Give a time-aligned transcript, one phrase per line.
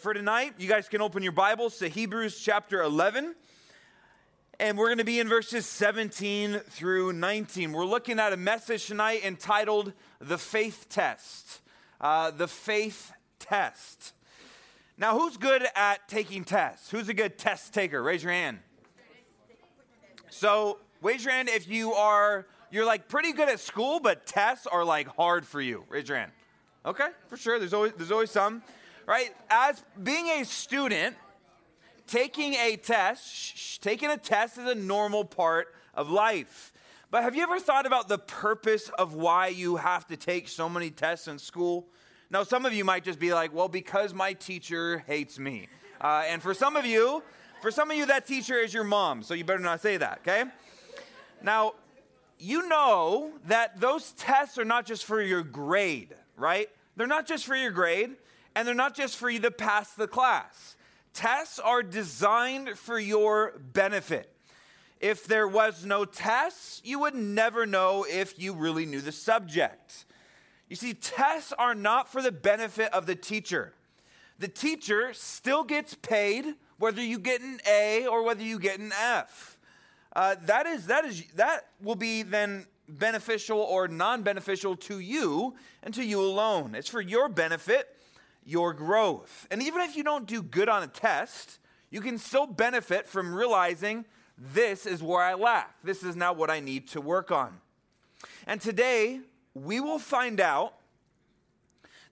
[0.00, 3.34] For tonight, you guys can open your Bibles to Hebrews chapter 11.
[4.58, 7.72] And we're going to be in verses 17 through 19.
[7.72, 11.60] We're looking at a message tonight entitled The Faith Test.
[12.00, 14.14] Uh, the Faith Test.
[14.96, 16.90] Now, who's good at taking tests?
[16.90, 18.02] Who's a good test taker?
[18.02, 18.60] Raise your hand.
[20.30, 24.66] So, raise your hand if you are, you're like pretty good at school, but tests
[24.66, 25.84] are like hard for you.
[25.90, 26.32] Raise your hand.
[26.86, 27.58] Okay, for sure.
[27.58, 28.62] There's always, there's always some
[29.10, 29.34] right?
[29.50, 31.16] As being a student,
[32.06, 36.72] taking a test, taking a test is a normal part of life.
[37.10, 40.68] But have you ever thought about the purpose of why you have to take so
[40.68, 41.88] many tests in school?
[42.30, 45.66] Now, some of you might just be like, well, because my teacher hates me.
[46.00, 47.24] Uh, and for some of you,
[47.62, 50.20] for some of you, that teacher is your mom, so you better not say that,
[50.20, 50.44] okay?
[51.42, 51.74] Now,
[52.38, 56.68] you know that those tests are not just for your grade, right?
[56.94, 58.14] They're not just for your grade
[58.54, 60.76] and they're not just for you to pass the class.
[61.12, 64.32] Tests are designed for your benefit.
[65.00, 70.04] If there was no tests, you would never know if you really knew the subject.
[70.68, 73.72] You see, tests are not for the benefit of the teacher.
[74.38, 78.92] The teacher still gets paid whether you get an A or whether you get an
[78.98, 79.58] F.
[80.14, 85.94] Uh, that is that is that will be then beneficial or non-beneficial to you and
[85.94, 86.74] to you alone.
[86.74, 87.96] It's for your benefit
[88.50, 89.46] your growth.
[89.50, 91.58] And even if you don't do good on a test,
[91.90, 94.04] you can still benefit from realizing
[94.36, 95.80] this is where I lack.
[95.82, 97.60] This is not what I need to work on.
[98.46, 99.20] And today,
[99.54, 100.74] we will find out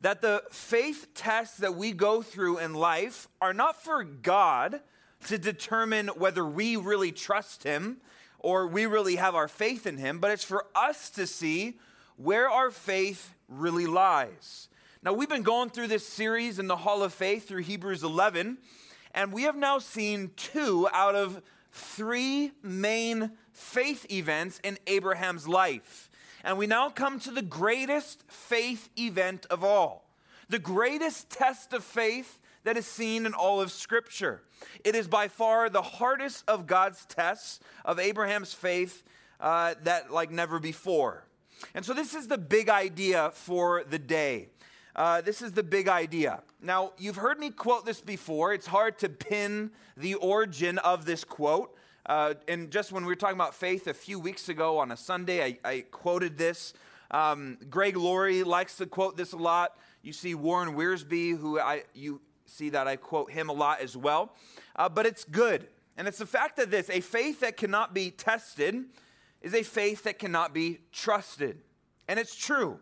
[0.01, 4.81] that the faith tests that we go through in life are not for God
[5.27, 7.99] to determine whether we really trust Him
[8.39, 11.79] or we really have our faith in Him, but it's for us to see
[12.17, 14.69] where our faith really lies.
[15.01, 18.59] Now, we've been going through this series in the Hall of Faith through Hebrews 11,
[19.15, 26.11] and we have now seen two out of three main faith events in Abraham's life.
[26.43, 30.11] And we now come to the greatest faith event of all,
[30.49, 34.43] the greatest test of faith that is seen in all of Scripture.
[34.83, 39.05] It is by far the hardest of God's tests of Abraham's faith
[39.39, 41.23] uh, that like never before.
[41.73, 44.49] And so, this is the big idea for the day.
[44.99, 46.43] Uh, this is the big idea.
[46.61, 48.53] Now, you've heard me quote this before.
[48.53, 51.73] It's hard to pin the origin of this quote.
[52.05, 54.97] Uh, and just when we were talking about faith a few weeks ago on a
[54.97, 56.75] Sunday, I, I quoted this.
[57.13, 59.79] Um, Greg Laurie likes to quote this a lot.
[60.03, 63.97] You see Warren Wiersbe, who I, you see that I quote him a lot as
[63.97, 64.35] well.
[64.75, 65.69] Uh, but it's good.
[65.97, 68.87] And it's the fact that this a faith that cannot be tested
[69.43, 71.61] is a faith that cannot be trusted.
[72.09, 72.81] And it's true.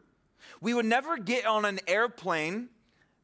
[0.60, 2.68] We would never get on an airplane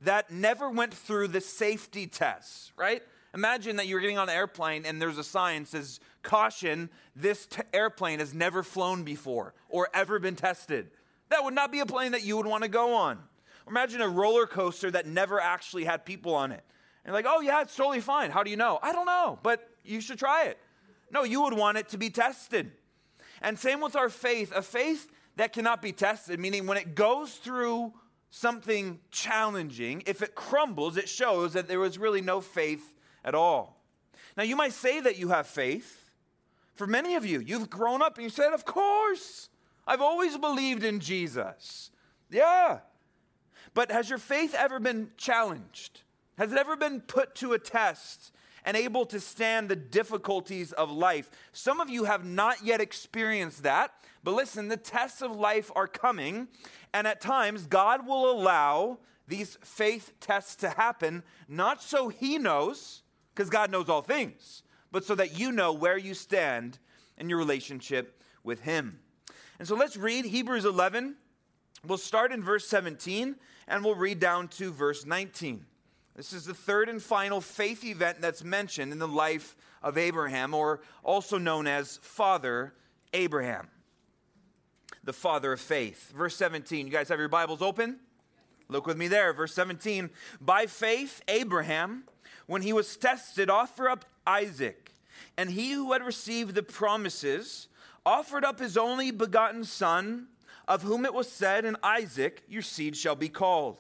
[0.03, 3.03] that never went through the safety tests, right?
[3.35, 7.47] Imagine that you're getting on an airplane and there's a sign that says, caution, this
[7.47, 10.91] t- airplane has never flown before or ever been tested.
[11.31, 13.19] That would not be a plane that you would want to go on.
[13.67, 16.63] Imagine a roller coaster that never actually had people on it.
[17.05, 18.31] And like, oh yeah, it's totally fine.
[18.31, 18.79] How do you know?
[18.83, 20.59] I don't know, but you should try it.
[21.11, 22.73] No, you would want it to be tested.
[23.41, 24.53] And same with our faith.
[24.55, 27.93] A faith that cannot be tested, meaning when it goes through
[28.31, 32.95] something challenging, if it crumbles, it shows that there was really no faith
[33.25, 33.83] at all.
[34.37, 36.11] Now, you might say that you have faith.
[36.75, 39.51] For many of you, you've grown up and you said, Of course,
[39.87, 41.91] I've always believed in Jesus.
[42.31, 42.81] Yeah.
[43.75, 46.03] But has your faith ever been challenged?
[46.39, 48.33] Has it ever been put to a test
[48.65, 51.31] and able to stand the difficulties of life?
[51.53, 53.93] Some of you have not yet experienced that
[54.25, 56.49] but listen, the tests of life are coming,
[56.95, 63.03] and at times God will allow these faith tests to happen, not so He knows,
[63.35, 66.79] because God knows all things, but so that you know where you stand
[67.19, 69.01] in your relationship with Him.
[69.59, 71.17] And so let's read Hebrews 11.
[71.87, 73.37] We'll start in verse 17
[73.69, 75.65] and we'll read down to verse 19.
[76.15, 80.53] This is the third and final faith event that's mentioned in the life of Abraham,
[80.53, 82.75] or also known as Father
[83.15, 83.69] Abraham
[85.05, 86.13] the father of faith.
[86.17, 87.99] Verse 17, you guys have your Bibles open?
[88.69, 89.33] Look with me there.
[89.33, 90.11] Verse 17,
[90.41, 92.05] by faith, Abraham,
[92.47, 94.93] when he was tested, offered up Isaac.
[95.37, 97.69] And he who had received the promises
[98.05, 100.29] offered up his only begotten son,
[100.69, 103.79] of whom it was said, In Isaac your seed shall be called,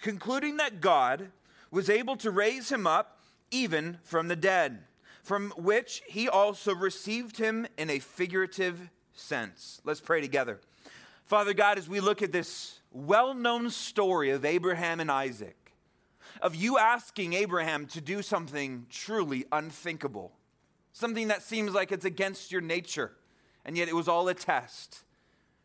[0.00, 1.30] concluding that God
[1.70, 3.20] was able to raise him up
[3.50, 4.84] even from the dead,
[5.22, 8.90] from which he also received him in a figurative
[9.22, 9.80] sense.
[9.84, 10.60] Let's pray together.
[11.24, 15.56] Father God, as we look at this well known story of Abraham and Isaac,
[16.40, 20.32] of you asking Abraham to do something truly unthinkable,
[20.92, 23.12] something that seems like it's against your nature,
[23.64, 25.04] and yet it was all a test.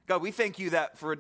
[0.08, 1.18] God, we thank you that for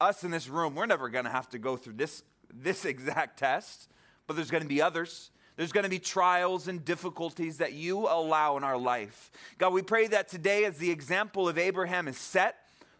[0.00, 2.22] us in this room, we're never going to have to go through this,
[2.52, 3.88] this exact test,
[4.26, 5.30] but there's going to be others.
[5.58, 9.32] There's going to be trials and difficulties that you allow in our life.
[9.58, 12.54] God, we pray that today, as the example of Abraham is set,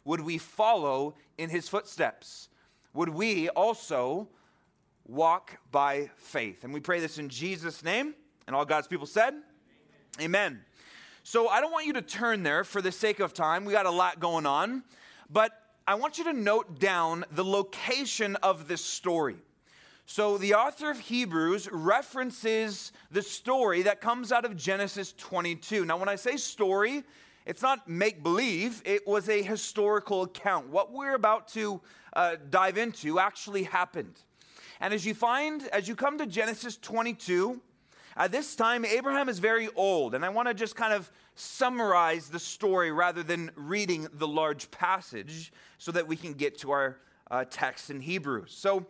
[0.04, 2.48] would we follow in his footsteps?
[2.94, 4.26] Would we also
[5.06, 6.64] walk by faith?
[6.64, 8.12] And we pray this in Jesus' name.
[8.48, 9.34] And all God's people said,
[10.16, 10.24] Amen.
[10.24, 10.60] Amen.
[11.22, 13.66] So I don't want you to turn there for the sake of time.
[13.66, 14.82] We got a lot going on.
[15.30, 15.52] But
[15.86, 19.36] I want you to note down the location of this story.
[20.10, 25.84] So, the author of Hebrews references the story that comes out of Genesis 22.
[25.84, 27.04] Now, when I say story,
[27.44, 30.70] it's not make believe, it was a historical account.
[30.70, 31.82] What we're about to
[32.14, 34.14] uh, dive into actually happened.
[34.80, 37.60] And as you find, as you come to Genesis 22,
[38.16, 40.14] at this time, Abraham is very old.
[40.14, 44.70] And I want to just kind of summarize the story rather than reading the large
[44.70, 46.96] passage so that we can get to our
[47.30, 48.54] uh, text in Hebrews.
[48.56, 48.86] So,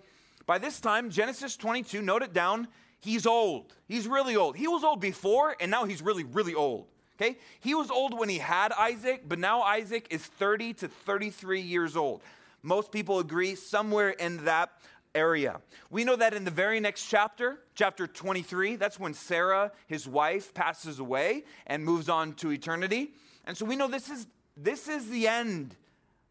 [0.49, 2.69] by this time, Genesis 22, note it down,
[3.01, 3.75] he's old.
[3.87, 4.57] He's really old.
[4.57, 6.87] He was old before, and now he's really, really old.
[7.21, 7.37] Okay?
[7.61, 11.99] He was old when he had Isaac, but now Isaac is 30 to 33 years
[11.99, 12.23] old.
[12.63, 14.71] Most people agree somewhere in that
[15.15, 15.61] area.
[15.91, 20.55] We know that in the very next chapter, chapter 23, that's when Sarah, his wife,
[20.55, 23.13] passes away and moves on to eternity.
[23.45, 25.77] And so we know this is this is the end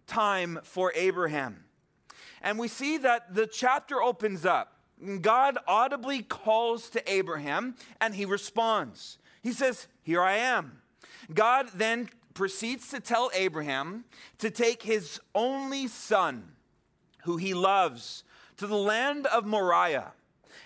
[0.08, 1.67] time for Abraham.
[2.48, 4.72] And we see that the chapter opens up.
[5.20, 9.18] God audibly calls to Abraham and he responds.
[9.44, 10.82] He says, Here I am.
[11.34, 14.06] God then proceeds to tell Abraham
[14.38, 16.54] to take his only son,
[17.26, 18.24] who he loves,
[18.56, 20.14] to the land of Moriah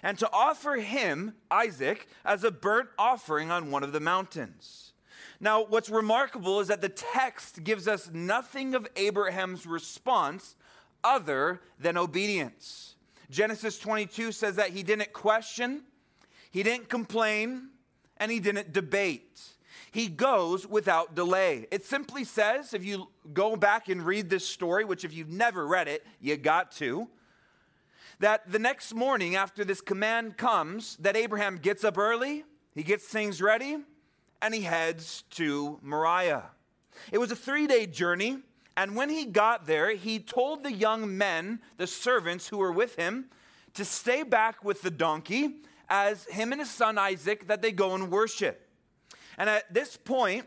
[0.04, 4.94] and to offer him, Isaac, as a burnt offering on one of the mountains.
[5.40, 10.56] Now, what's remarkable is that the text gives us nothing of Abraham's response
[11.04, 12.96] other than obedience.
[13.30, 15.84] Genesis 22 says that he didn't question,
[16.52, 17.70] he didn't complain,
[18.18, 19.40] and he didn't debate.
[19.92, 21.68] He goes without delay.
[21.72, 25.68] It simply says, if you go back and read this story, which if you've never
[25.68, 27.10] read it, you got to,
[28.20, 33.06] that the next morning after this command comes, that Abraham gets up early, he gets
[33.06, 33.78] things ready,
[34.42, 36.52] and he heads to Moriah.
[37.12, 38.38] It was a three day journey.
[38.78, 42.96] And when he got there, he told the young men, the servants who were with
[42.96, 43.26] him,
[43.74, 45.58] to stay back with the donkey
[45.90, 48.68] as him and his son Isaac that they go and worship.
[49.38, 50.46] And at this point,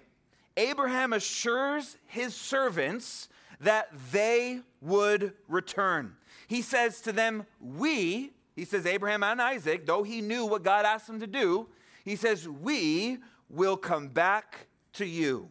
[0.56, 3.28] Abraham assures his servants
[3.60, 6.16] that they would return.
[6.46, 10.84] He says to them, We, he says, Abraham and Isaac, though he knew what God
[10.84, 11.68] asked them to do,
[12.04, 13.18] he says, We
[13.48, 15.50] will come back to you.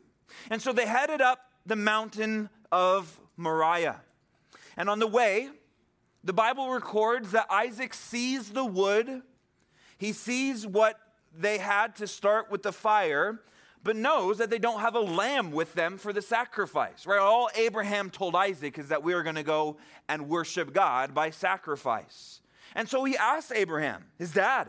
[0.49, 4.01] And so they headed up the mountain of Moriah.
[4.75, 5.47] And on the way,
[6.23, 9.21] the Bible records that Isaac sees the wood,
[9.99, 10.99] he sees what
[11.37, 13.39] they had to start with the fire,
[13.83, 17.05] but knows that they don't have a lamb with them for the sacrifice.
[17.05, 17.19] Right?
[17.19, 19.77] All Abraham told Isaac is that we are going to go
[20.09, 22.41] and worship God by sacrifice.
[22.73, 24.67] And so he asks Abraham, his dad,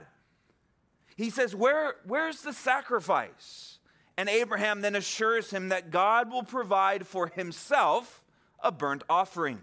[1.16, 3.73] he says, Where, Where's the sacrifice?
[4.16, 8.22] And Abraham then assures him that God will provide for himself
[8.60, 9.60] a burnt offering.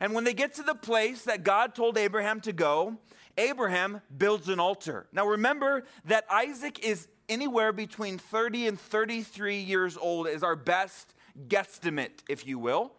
[0.00, 2.98] And when they get to the place that God told Abraham to go,
[3.38, 5.06] Abraham builds an altar.
[5.12, 11.14] Now remember that Isaac is anywhere between 30 and 33 years old, is our best
[11.48, 12.92] guesstimate, if you will.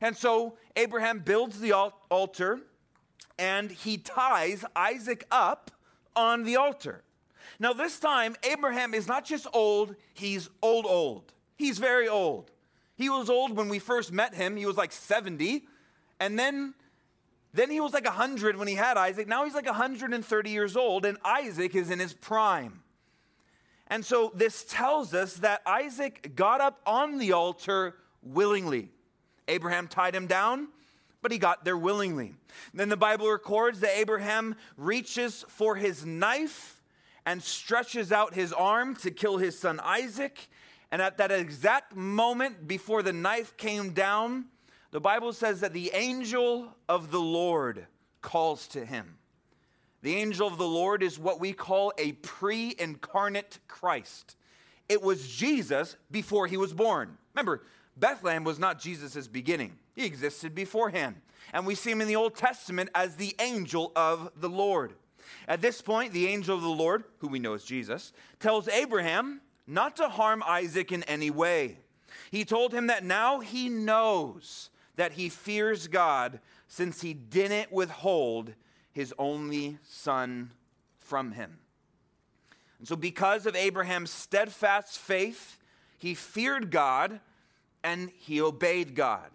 [0.00, 2.60] And so Abraham builds the altar
[3.38, 5.70] and he ties Isaac up
[6.14, 7.02] on the altar.
[7.58, 11.32] Now, this time, Abraham is not just old, he's old, old.
[11.56, 12.50] He's very old.
[12.96, 15.66] He was old when we first met him, he was like 70.
[16.20, 16.74] And then,
[17.52, 19.28] then he was like 100 when he had Isaac.
[19.28, 22.82] Now he's like 130 years old, and Isaac is in his prime.
[23.88, 28.88] And so this tells us that Isaac got up on the altar willingly.
[29.46, 30.68] Abraham tied him down,
[31.20, 32.34] but he got there willingly.
[32.72, 36.73] Then the Bible records that Abraham reaches for his knife
[37.26, 40.48] and stretches out his arm to kill his son Isaac.
[40.90, 44.46] And at that exact moment before the knife came down,
[44.90, 47.86] the Bible says that the angel of the Lord
[48.22, 49.18] calls to him.
[50.02, 54.36] The angel of the Lord is what we call a pre incarnate Christ.
[54.88, 57.16] It was Jesus before he was born.
[57.34, 57.62] Remember,
[57.96, 61.16] Bethlehem was not Jesus' beginning, he existed beforehand.
[61.52, 64.94] And we see him in the Old Testament as the angel of the Lord.
[65.48, 69.40] At this point, the angel of the Lord, who we know as Jesus, tells Abraham
[69.66, 71.78] not to harm Isaac in any way.
[72.30, 78.54] He told him that now he knows that he fears God since he didn't withhold
[78.92, 80.52] his only son
[80.98, 81.58] from him.
[82.78, 85.58] And so, because of Abraham's steadfast faith,
[85.98, 87.20] he feared God
[87.82, 89.30] and he obeyed God.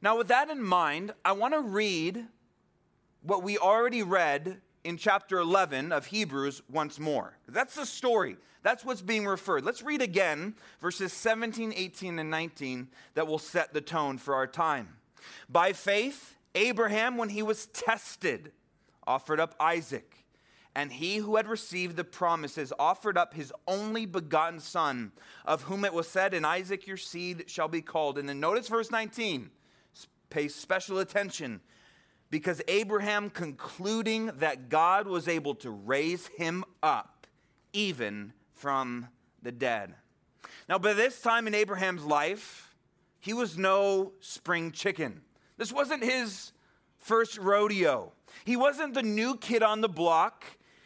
[0.00, 2.26] Now, with that in mind, I want to read
[3.22, 7.36] what we already read in chapter 11 of Hebrews once more.
[7.48, 8.36] That's the story.
[8.62, 9.64] That's what's being referred.
[9.64, 14.46] Let's read again verses 17, 18, and 19 that will set the tone for our
[14.46, 14.96] time.
[15.48, 18.52] By faith, Abraham, when he was tested,
[19.06, 20.24] offered up Isaac.
[20.74, 25.12] And he who had received the promises offered up his only begotten son,
[25.44, 28.16] of whom it was said, In Isaac your seed shall be called.
[28.16, 29.50] And then notice verse 19.
[30.30, 31.60] Pay special attention
[32.32, 37.26] because Abraham, concluding that God was able to raise him up
[37.74, 39.08] even from
[39.42, 39.94] the dead.
[40.66, 42.74] Now, by this time in Abraham's life,
[43.20, 45.20] he was no spring chicken.
[45.58, 46.52] This wasn't his
[46.96, 48.12] first rodeo.
[48.46, 50.44] He wasn't the new kid on the block.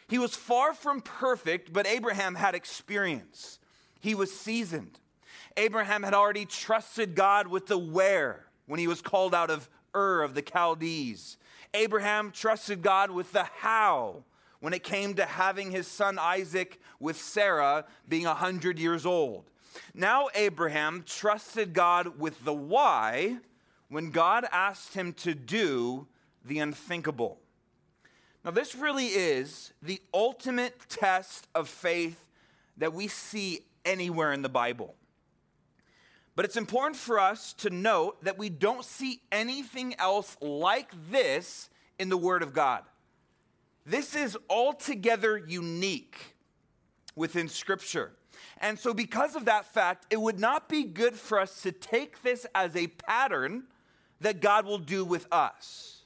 [0.08, 3.60] He was far from perfect, but Abraham had experience.
[4.00, 4.98] He was seasoned.
[5.56, 10.22] Abraham had already trusted God with the where when he was called out of Ur
[10.22, 11.38] of the Chaldees.
[11.74, 14.24] Abraham trusted God with the how
[14.60, 19.50] when it came to having his son Isaac with Sarah being 100 years old.
[19.94, 23.38] Now, Abraham trusted God with the why
[23.88, 26.06] when God asked him to do
[26.44, 27.38] the unthinkable.
[28.44, 32.28] Now, this really is the ultimate test of faith
[32.76, 34.94] that we see anywhere in the Bible.
[36.36, 41.70] But it's important for us to note that we don't see anything else like this
[41.98, 42.82] in the Word of God.
[43.86, 46.36] This is altogether unique
[47.14, 48.12] within Scripture.
[48.58, 52.22] And so, because of that fact, it would not be good for us to take
[52.22, 53.64] this as a pattern
[54.20, 56.02] that God will do with us.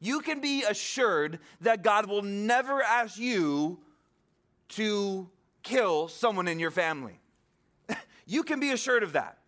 [0.00, 3.78] You can be assured that God will never ask you
[4.70, 5.30] to
[5.62, 7.20] kill someone in your family.
[8.26, 9.38] you can be assured of that.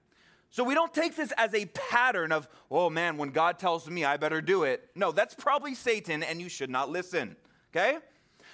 [0.54, 4.04] So we don't take this as a pattern of, oh man, when God tells me
[4.04, 4.88] I better do it.
[4.94, 7.34] No, that's probably Satan and you should not listen.
[7.72, 7.98] Okay?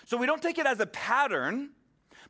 [0.06, 1.72] So we don't take it as a pattern,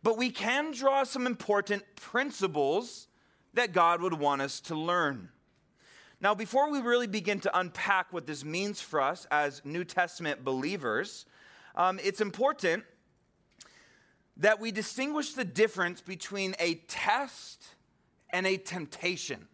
[0.02, 3.06] but we can draw some important principles
[3.54, 5.28] that God would want us to learn.
[6.20, 10.42] Now, before we really begin to unpack what this means for us as New Testament
[10.42, 11.26] believers,
[11.76, 12.82] um, it's important
[14.36, 17.76] that we distinguish the difference between a test
[18.30, 19.46] and a temptation.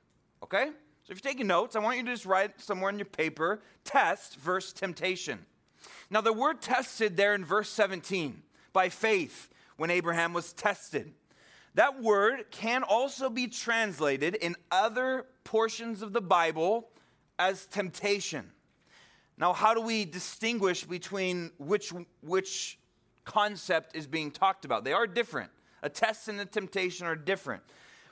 [0.42, 0.66] Okay?
[1.04, 3.60] So if you're taking notes, I want you to just write somewhere in your paper
[3.84, 5.46] test versus temptation.
[6.10, 11.12] Now, the word tested there in verse 17, by faith, when Abraham was tested.
[11.74, 16.88] That word can also be translated in other portions of the Bible
[17.38, 18.50] as temptation.
[19.38, 22.78] Now, how do we distinguish between which, which
[23.24, 24.84] concept is being talked about?
[24.84, 25.50] They are different.
[25.82, 27.62] A test and a temptation are different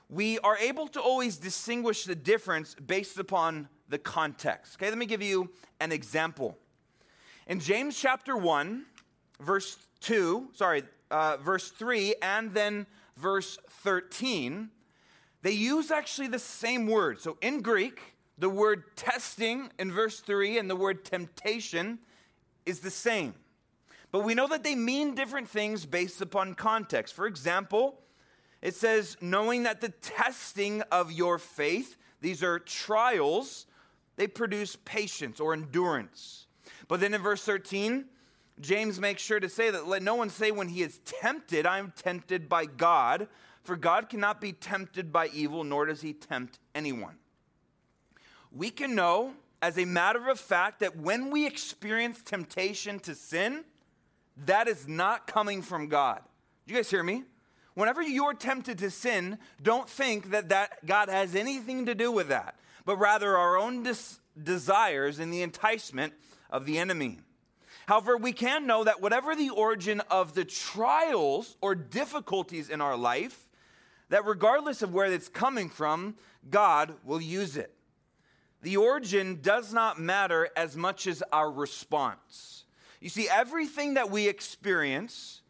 [0.09, 4.77] we are able to always distinguish the difference based upon the context.
[4.77, 6.57] Okay, let me give you an example.
[7.47, 8.85] In James chapter 1,
[9.41, 14.71] verse 2, sorry, uh, verse 3, and then verse 13,
[15.43, 17.21] they use actually the same word.
[17.21, 18.01] So in Greek,
[18.39, 21.99] the word testing in verse 3 and the word temptation
[22.67, 23.35] is the same.
[24.11, 27.15] But we know that they mean different things based upon context.
[27.15, 28.01] For example,
[28.65, 33.67] it says, knowing that the testing of your faith, these are trials,
[34.17, 36.47] they produce patience or endurance.
[36.89, 38.07] But then in verse 13,
[38.59, 41.79] James makes sure to say that let no one say when he is tempted, I
[41.79, 43.29] am tempted by God,
[43.63, 47.17] for God cannot be tempted by evil, nor does he tempt anyone.
[48.51, 53.65] We can know, as a matter of fact, that when we experience temptation to sin,
[54.47, 56.23] that is not coming from God.
[56.67, 57.25] Do you guys hear me?
[57.75, 62.29] Whenever you're tempted to sin, don't think that, that God has anything to do with
[62.29, 66.13] that, but rather our own des- desires and the enticement
[66.51, 67.19] of the enemy.
[67.87, 72.97] However, we can know that whatever the origin of the trials or difficulties in our
[72.97, 73.49] life,
[74.09, 76.15] that regardless of where it's coming from,
[76.49, 77.75] God will use it.
[78.63, 82.65] The origin does not matter as much as our response.
[83.01, 85.43] You see, everything that we experience,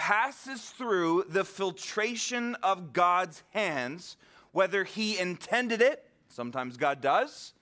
[0.00, 4.16] passes through the filtration of God's hands,
[4.50, 7.52] whether He intended it, sometimes God does,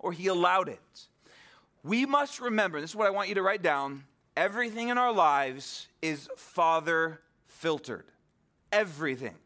[0.00, 1.06] or He allowed it.
[1.84, 4.02] We must remember, this is what I want you to write down
[4.36, 8.06] everything in our lives is Father filtered.
[8.72, 9.36] Everything.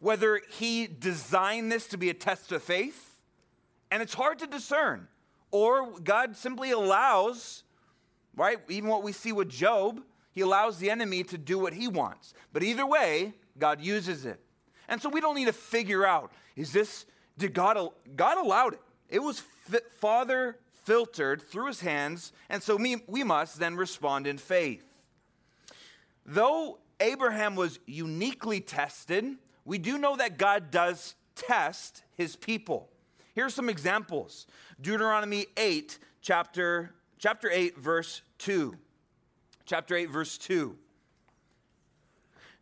[0.00, 3.22] Whether He designed this to be a test of faith,
[3.92, 5.06] and it's hard to discern,
[5.52, 7.62] or God simply allows,
[8.34, 8.58] right?
[8.68, 12.34] Even what we see with Job, He allows the enemy to do what He wants.
[12.52, 14.40] But either way, God uses it.
[14.88, 17.06] And so we don't need to figure out is this,
[17.38, 17.78] did God,
[18.16, 18.80] God allowed it?
[19.08, 19.42] It was
[19.98, 24.84] Father filtered through his hands, and so we, we must then respond in faith.
[26.26, 32.88] Though Abraham was uniquely tested, we do know that God does test his people.
[33.34, 34.46] Here are some examples
[34.80, 38.76] Deuteronomy 8, chapter, chapter 8, verse 2.
[39.70, 40.76] Chapter 8, verse 2.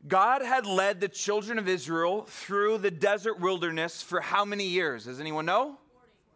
[0.07, 5.07] God had led the children of Israel through the desert wilderness for how many years?
[5.07, 5.79] Does anyone know?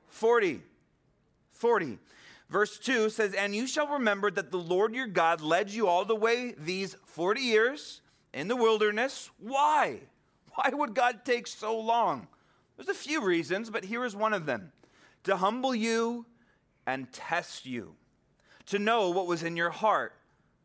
[0.09, 0.63] 40.
[1.53, 1.89] 40.
[1.91, 1.99] 40.
[2.49, 6.07] Verse 2 says, And you shall remember that the Lord your God led you all
[6.07, 8.01] the way these 40 years
[8.33, 9.29] in the wilderness.
[9.39, 10.01] Why?
[10.55, 12.29] Why would God take so long?
[12.79, 14.73] There's a few reasons, but here is one of them
[15.25, 16.25] to humble you
[16.87, 17.95] and test you,
[18.65, 20.15] to know what was in your heart,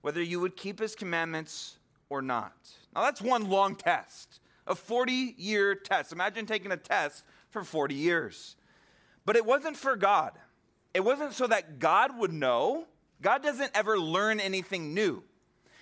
[0.08, 1.76] whether you would keep his commandments
[2.08, 2.56] or not.
[2.96, 6.14] Now, that's one long test, a 40 year test.
[6.14, 8.56] Imagine taking a test for 40 years.
[9.26, 10.32] But it wasn't for God.
[10.94, 12.86] It wasn't so that God would know.
[13.22, 15.24] God doesn't ever learn anything new.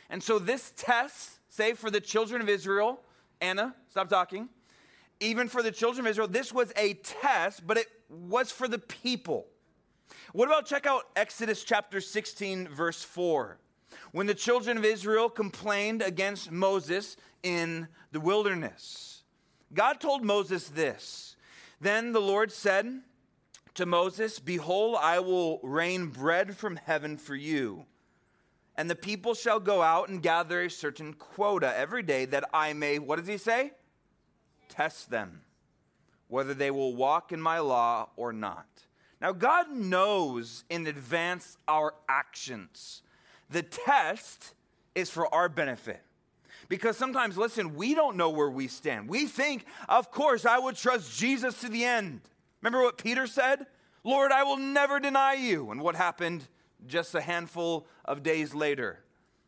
[0.10, 3.01] And so this test, say for the children of Israel,
[3.39, 4.50] Anna, stop talking.
[5.20, 8.79] Even for the children of Israel, this was a test, but it was for the
[8.79, 9.46] people.
[10.34, 13.60] What about check out Exodus chapter 16, verse 4?
[14.15, 19.24] When the children of Israel complained against Moses in the wilderness,
[19.74, 21.36] God told Moses this.
[21.81, 23.01] Then the Lord said,
[23.74, 27.87] to Moses, Behold, I will rain bread from heaven for you.
[28.77, 32.72] And the people shall go out and gather a certain quota every day that I
[32.72, 33.74] may, what does he say?
[34.70, 35.42] Test them,
[36.29, 38.66] whether they will walk in my law or not.
[39.20, 43.01] Now, God knows in advance our actions.
[43.50, 44.53] The test
[44.94, 46.01] is for our benefit.
[46.68, 49.08] Because sometimes, listen, we don't know where we stand.
[49.08, 52.22] We think, of course, I would trust Jesus to the end.
[52.62, 53.68] Remember what Peter said?
[54.03, 55.72] Lord, I will never deny you.
[55.72, 56.48] And what happened
[56.88, 59.00] just a handful of days later?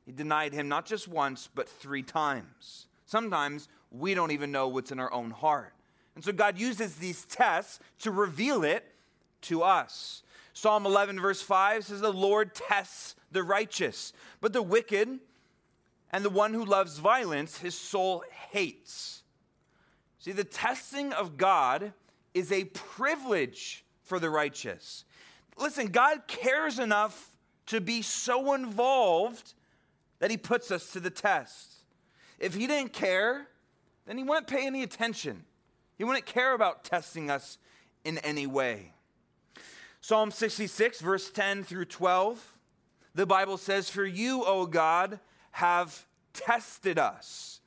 [0.05, 2.87] He denied him not just once, but three times.
[3.05, 5.73] Sometimes we don't even know what's in our own heart.
[6.15, 8.85] And so God uses these tests to reveal it
[9.43, 10.23] to us.
[10.57, 15.19] Psalm 11, verse 5 says, The Lord tests the righteous, but the wicked
[16.09, 19.21] and the one who loves violence, his soul hates.
[20.17, 21.93] See, the testing of God
[22.33, 25.05] is a privilege for the righteous.
[25.59, 27.35] Listen, God cares enough
[27.67, 29.53] to be so involved
[30.17, 31.71] that he puts us to the test.
[32.39, 33.47] If he didn't care,
[34.07, 35.43] then he wouldn't pay any attention.
[35.99, 37.59] He wouldn't care about testing us
[38.03, 38.93] in any way.
[40.07, 42.53] Psalm 66, verse 10 through 12,
[43.13, 45.19] the Bible says, For you, O God,
[45.51, 47.57] have tested us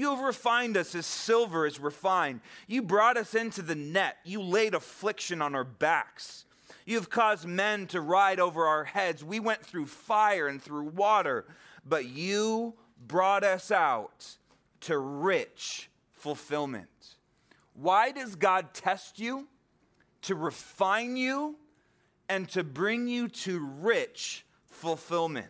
[0.00, 2.40] you have refined us as silver is refined.
[2.66, 4.16] You brought us into the net.
[4.24, 6.46] You laid affliction on our backs.
[6.86, 9.22] You have caused men to ride over our heads.
[9.22, 11.44] We went through fire and through water,
[11.86, 12.74] but you
[13.06, 14.38] brought us out
[14.82, 17.16] to rich fulfillment.
[17.74, 19.48] Why does God test you?
[20.22, 21.56] To refine you
[22.30, 25.48] and to bring you to rich fulfillment.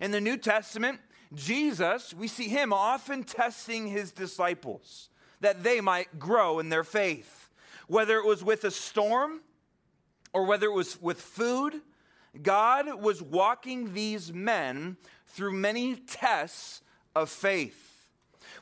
[0.00, 1.00] In the New Testament,
[1.32, 5.08] Jesus, we see him often testing his disciples
[5.40, 7.48] that they might grow in their faith.
[7.86, 9.42] Whether it was with a storm
[10.32, 11.80] or whether it was with food,
[12.42, 14.96] God was walking these men
[15.28, 16.82] through many tests
[17.14, 18.08] of faith.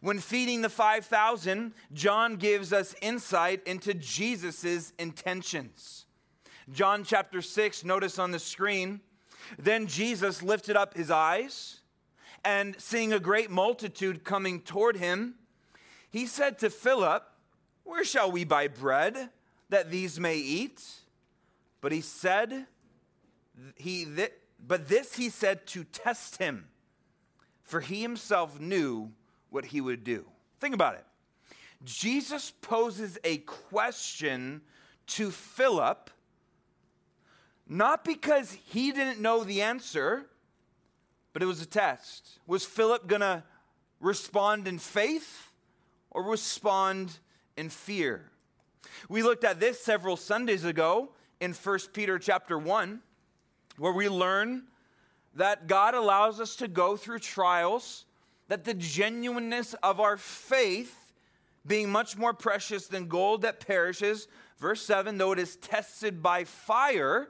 [0.03, 6.04] When feeding the 5,000, John gives us insight into Jesus' intentions.
[6.73, 9.01] John chapter 6, notice on the screen.
[9.59, 11.81] Then Jesus lifted up his eyes
[12.45, 15.35] and seeing a great multitude coming toward him,
[16.11, 17.25] he said to Philip,
[17.85, 19.31] Where shall we buy bread
[19.71, 20.83] that these may eat?
[21.81, 22.67] But he said,
[23.77, 24.33] he th-
[24.67, 26.69] but this he said to test him,
[27.63, 29.13] for he himself knew
[29.51, 30.25] what he would do.
[30.61, 31.05] Think about it.
[31.85, 34.63] Jesus poses a question
[35.09, 36.11] to Philip,
[37.69, 40.27] not because he didn't know the answer,
[41.33, 42.39] but it was a test.
[42.47, 43.43] Was Philip going to
[44.01, 45.51] respond in faith
[46.11, 47.19] or respond
[47.57, 48.31] in fear?
[49.09, 53.01] We looked at this several Sundays ago in 1 Peter chapter 1,
[53.79, 54.65] where we learn
[55.35, 58.05] that God allows us to go through trials,
[58.49, 61.13] that the genuineness of our faith,
[61.67, 66.45] being much more precious than gold that perishes, verse 7, though it is tested by
[66.45, 67.29] fire,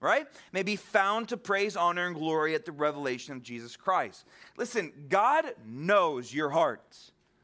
[0.00, 4.24] right, may be found to praise, honor, and glory at the revelation of Jesus Christ.
[4.56, 6.96] Listen, God knows your heart.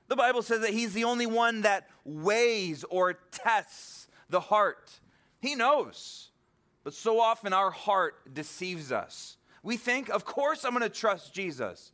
[0.08, 5.00] The Bible says that He's the only one that weighs or tests the heart.
[5.40, 6.30] He knows.
[6.84, 9.36] But so often our heart deceives us.
[9.62, 11.90] We think, of course, I'm going to trust Jesus.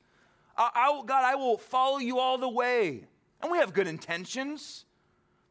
[0.56, 3.06] I, I, God, I will follow you all the way.
[3.40, 4.84] And we have good intentions.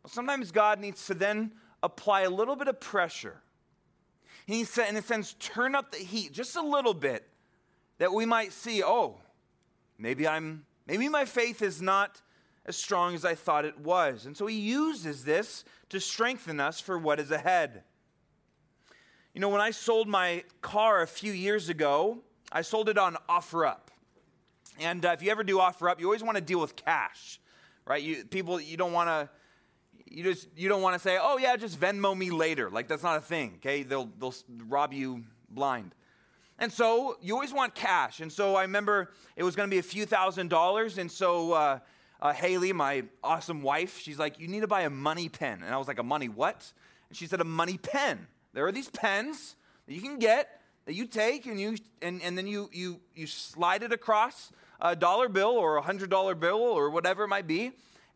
[0.03, 3.41] But sometimes God needs to then apply a little bit of pressure.
[4.51, 7.27] He said, in a sense, turn up the heat just a little bit
[7.99, 9.15] that we might see, oh,
[9.97, 12.21] maybe I'm, maybe my faith is not
[12.65, 14.25] as strong as I thought it was.
[14.25, 17.83] And so he uses this to strengthen us for what is ahead.
[19.33, 22.19] You know, when I sold my car a few years ago,
[22.51, 23.87] I sold it on OfferUp.
[24.79, 27.39] And uh, if you ever do OfferUp, you always want to deal with cash,
[27.85, 28.01] right?
[28.01, 29.29] You, people, you don't want to,
[30.11, 32.69] you just, you don't want to say, oh yeah, just Venmo me later.
[32.69, 33.83] Like that's not a thing, okay?
[33.83, 34.35] They'll, they'll
[34.67, 35.95] rob you blind.
[36.59, 38.19] And so you always want cash.
[38.19, 40.97] And so I remember it was going to be a few thousand dollars.
[40.97, 41.79] And so uh,
[42.21, 45.63] uh, Haley, my awesome wife, she's like, you need to buy a money pen.
[45.63, 46.71] And I was like, a money what?
[47.09, 48.27] And she said, a money pen.
[48.53, 49.55] There are these pens
[49.87, 53.27] that you can get that you take and you and, and then you you you
[53.27, 57.47] slide it across a dollar bill or a hundred dollar bill or whatever it might
[57.47, 57.71] be.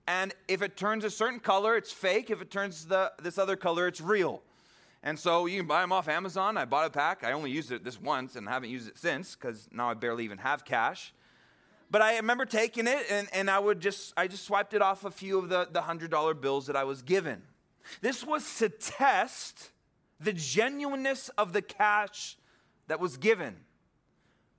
[0.08, 2.30] And if it turns a certain color, it's fake.
[2.30, 4.42] If it turns the, this other color, it's real.
[5.02, 6.58] And so you can buy them off Amazon.
[6.58, 7.24] I bought a pack.
[7.24, 10.24] I only used it this once and haven't used it since because now I barely
[10.24, 11.14] even have cash.
[11.92, 15.06] But I remember taking it and, and I would just I just swiped it off
[15.06, 17.44] a few of the, the hundred dollar bills that I was given.
[18.02, 19.70] This was to test
[20.20, 22.38] the genuineness of the cash
[22.88, 23.58] that was given.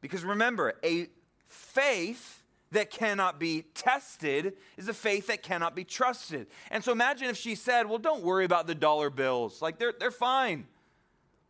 [0.00, 1.08] Because remember, a
[1.46, 6.46] faith that cannot be tested is a faith that cannot be trusted.
[6.70, 9.62] And so imagine if she said, Well, don't worry about the dollar bills.
[9.62, 10.66] Like they're, they're fine.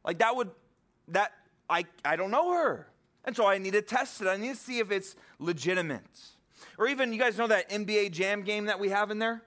[0.04, 0.50] Like that would,
[1.08, 1.32] that,
[1.68, 2.88] I, I don't know her.
[3.24, 4.28] And so I need to test it.
[4.28, 6.20] I need to see if it's legitimate.
[6.78, 9.42] Or even, you guys know that NBA Jam game that we have in there?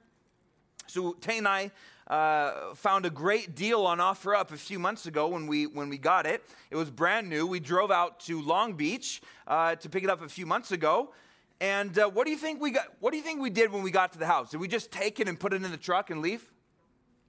[0.87, 1.71] So Tay and I
[2.07, 5.97] uh, found a great deal on OfferUp a few months ago when we when we
[5.99, 6.43] got it.
[6.71, 7.45] It was brand new.
[7.45, 11.13] We drove out to Long Beach uh, to pick it up a few months ago.
[11.61, 12.85] And uh, what do you think we got?
[12.99, 14.51] What do you think we did when we got to the house?
[14.51, 16.51] Did we just take it and put it in the truck and leave?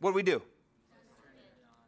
[0.00, 0.42] What did we do?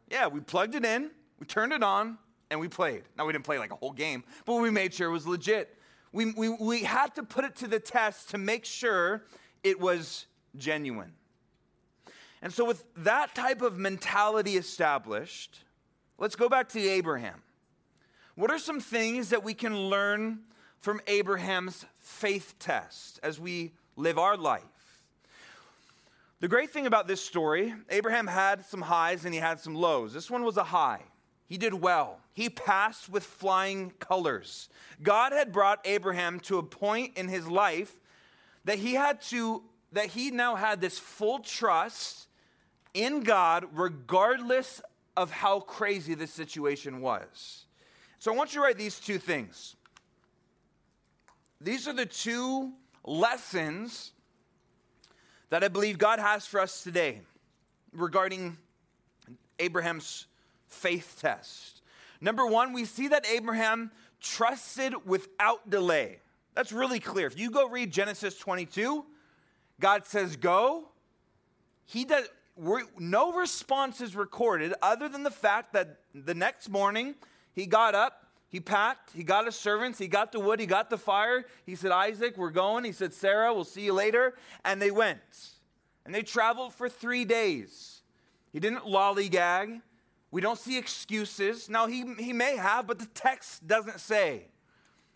[0.09, 2.17] Yeah, we plugged it in, we turned it on,
[2.51, 3.03] and we played.
[3.17, 5.75] Now we didn't play like a whole game, but we made sure it was legit.
[6.11, 9.23] We, we, we had to put it to the test to make sure
[9.63, 11.13] it was genuine.
[12.43, 15.63] And so, with that type of mentality established,
[16.19, 17.41] let's go back to Abraham.
[18.35, 20.41] What are some things that we can learn
[20.83, 24.63] from Abraham's faith test as we live our life?
[26.41, 30.13] The great thing about this story, Abraham had some highs and he had some lows.
[30.13, 30.99] This one was a high.
[31.47, 32.19] He did well.
[32.33, 34.67] He passed with flying colors.
[35.01, 37.97] God had brought Abraham to a point in his life
[38.65, 42.27] that he had to that he now had this full trust
[42.93, 44.81] in God regardless
[45.15, 47.67] of how crazy this situation was.
[48.19, 49.77] So I want you to write these two things.
[51.63, 52.73] These are the two
[53.05, 54.11] lessons
[55.49, 57.21] that I believe God has for us today
[57.93, 58.57] regarding
[59.59, 60.27] Abraham's
[60.67, 61.81] faith test.
[62.19, 66.19] Number one, we see that Abraham trusted without delay.
[66.53, 67.27] That's really clear.
[67.27, 69.05] If you go read Genesis 22,
[69.79, 70.89] God says, Go.
[71.85, 72.27] He does,
[72.99, 77.15] no response is recorded other than the fact that the next morning
[77.53, 78.22] he got up,
[78.53, 81.43] he packed, he got his servants, he got the wood, he got the fire.
[81.65, 82.83] He said, Isaac, we're going.
[82.83, 84.35] He said, Sarah, we'll see you later.
[84.63, 85.17] And they went.
[86.05, 88.03] And they traveled for three days.
[88.51, 89.81] He didn't lollygag.
[90.29, 91.67] We don't see excuses.
[91.67, 94.49] Now, he, he may have, but the text doesn't say.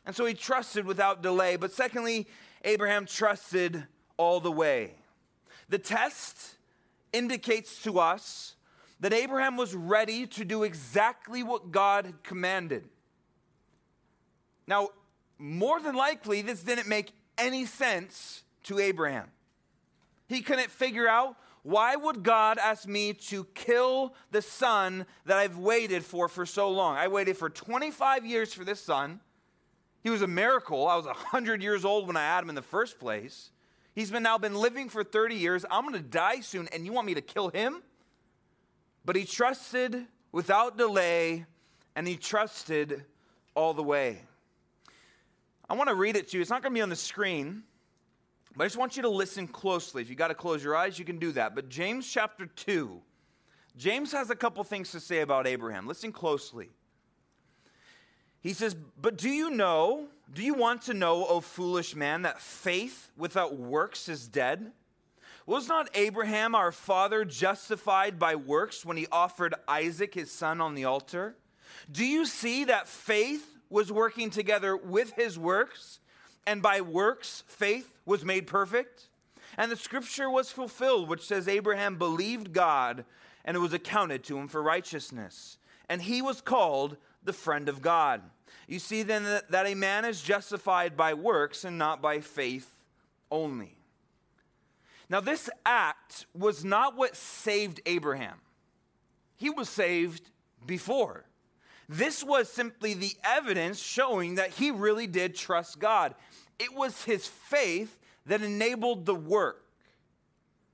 [0.03, 1.57] And so he trusted without delay.
[1.57, 2.25] But secondly,
[2.63, 3.85] Abraham trusted
[4.17, 4.95] all the way.
[5.69, 6.55] The test
[7.13, 8.55] indicates to us
[8.99, 12.89] that Abraham was ready to do exactly what God commanded.
[14.67, 14.89] Now,
[15.37, 19.29] more than likely, this didn't make any sense to Abraham.
[20.27, 25.57] He couldn't figure out why would God ask me to kill the son that I've
[25.57, 26.95] waited for for so long?
[26.95, 29.19] I waited for 25 years for this son.
[30.01, 30.87] He was a miracle.
[30.87, 33.51] I was 100 years old when I had him in the first place.
[33.93, 35.65] He's been now been living for 30 years.
[35.69, 37.81] I'm going to die soon, and you want me to kill him?
[39.03, 41.45] But he trusted without delay,
[41.95, 43.03] and he trusted
[43.55, 44.21] all the way.
[45.69, 46.41] I want to read it to you.
[46.41, 47.63] It's not going to be on the screen,
[48.55, 50.01] but I just want you to listen closely.
[50.01, 51.55] If you got to close your eyes, you can do that.
[51.55, 53.01] But James chapter 2,
[53.75, 55.85] James has a couple things to say about Abraham.
[55.85, 56.69] Listen closely.
[58.39, 62.39] He says, But do you know, do you want to know, O foolish man, that
[62.39, 64.71] faith without works is dead?
[65.45, 70.75] Was not Abraham our father justified by works when he offered Isaac his son on
[70.75, 71.35] the altar?
[71.91, 75.99] Do you see that faith was working together with his works,
[76.45, 79.09] and by works, faith was made perfect?
[79.57, 83.05] And the scripture was fulfilled, which says, Abraham believed God,
[83.43, 85.57] and it was accounted to him for righteousness.
[85.89, 88.21] And he was called the friend of God.
[88.67, 92.83] You see then that a man is justified by works and not by faith
[93.31, 93.77] only.
[95.09, 98.39] Now, this act was not what saved Abraham,
[99.35, 100.29] he was saved
[100.65, 101.25] before.
[101.89, 106.15] This was simply the evidence showing that he really did trust God.
[106.59, 109.63] It was his faith that enabled the work.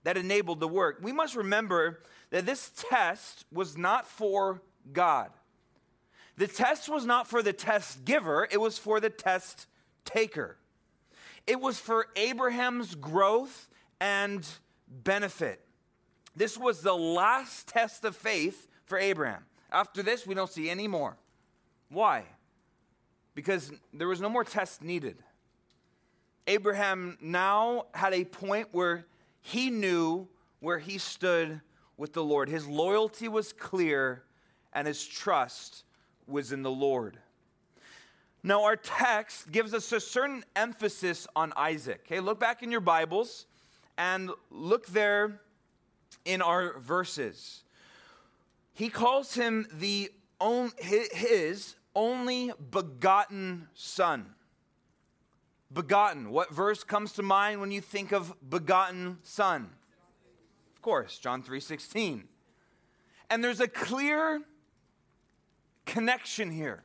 [0.03, 0.99] That enabled the work.
[1.01, 5.29] We must remember that this test was not for God.
[6.35, 9.67] The test was not for the test giver, it was for the test
[10.03, 10.57] taker.
[11.45, 14.47] It was for Abraham's growth and
[14.87, 15.61] benefit.
[16.35, 19.45] This was the last test of faith for Abraham.
[19.73, 21.17] After this, we don't see any more.
[21.89, 22.25] Why?
[23.33, 25.17] Because there was no more test needed.
[26.45, 29.05] Abraham now had a point where
[29.41, 30.27] he knew
[30.59, 31.59] where he stood
[31.97, 32.49] with the Lord.
[32.49, 34.23] His loyalty was clear
[34.73, 35.83] and his trust
[36.27, 37.17] was in the Lord.
[38.43, 42.01] Now, our text gives us a certain emphasis on Isaac.
[42.05, 43.45] Okay, look back in your Bibles
[43.97, 45.39] and look there
[46.25, 47.63] in our verses
[48.73, 54.33] he calls him the own, his only begotten son.
[55.71, 56.31] Begotten.
[56.31, 59.69] What verse comes to mind when you think of begotten son?
[60.75, 62.27] Of course, John 3:16.
[63.29, 64.41] And there's a clear
[65.85, 66.83] connection here.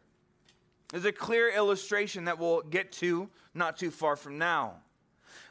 [0.90, 4.83] There's a clear illustration that we'll get to not too far from now.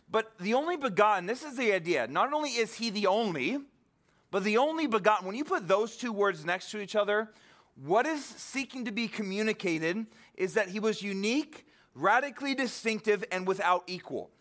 [0.10, 2.08] But the only begotten, this is the idea.
[2.08, 3.60] Not only is he the only,
[4.32, 7.30] but the only begotten, when you put those two words next to each other,
[7.76, 13.84] what is seeking to be communicated is that he was unique, radically distinctive, and without
[13.88, 14.32] equal.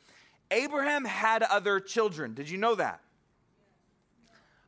[0.50, 2.34] Abraham had other children.
[2.34, 3.00] Did you know that?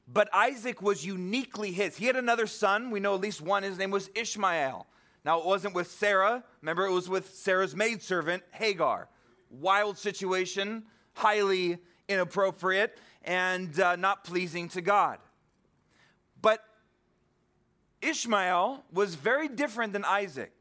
[0.07, 1.97] But Isaac was uniquely his.
[1.97, 2.91] He had another son.
[2.91, 3.63] We know at least one.
[3.63, 4.87] His name was Ishmael.
[5.25, 6.43] Now, it wasn't with Sarah.
[6.63, 9.09] Remember, it was with Sarah's maidservant, Hagar.
[9.51, 11.79] Wild situation, highly
[12.09, 15.19] inappropriate and uh, not pleasing to God.
[16.41, 16.63] But
[18.01, 20.53] Ishmael was very different than Isaac.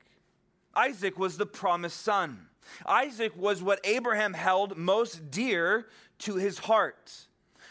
[0.75, 2.47] Isaac was the promised son.
[2.85, 5.87] Isaac was what Abraham held most dear
[6.19, 7.27] to his heart.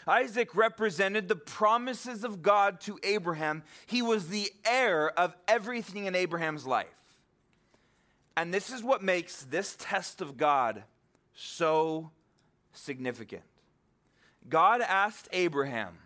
[0.07, 3.63] Isaac represented the promises of God to Abraham.
[3.85, 6.87] He was the heir of everything in Abraham's life.
[8.37, 10.83] And this is what makes this test of God
[11.33, 12.11] so
[12.71, 13.43] significant.
[14.49, 15.97] God asked Abraham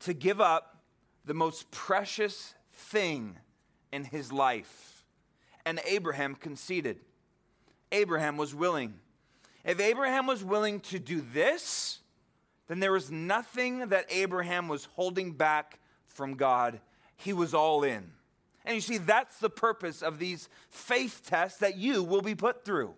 [0.00, 0.78] to give up
[1.24, 3.36] the most precious thing
[3.92, 5.04] in his life.
[5.64, 6.98] And Abraham conceded.
[7.92, 8.94] Abraham was willing.
[9.64, 11.98] If Abraham was willing to do this,
[12.68, 16.80] then there was nothing that Abraham was holding back from God.
[17.16, 18.12] He was all in.
[18.64, 22.64] And you see, that's the purpose of these faith tests that you will be put
[22.64, 22.94] through.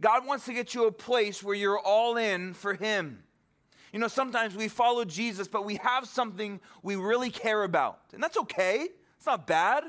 [0.00, 3.22] God wants to get you a place where you're all in for Him.
[3.96, 8.00] You know, sometimes we follow Jesus, but we have something we really care about.
[8.12, 9.84] And that's okay, it's not bad.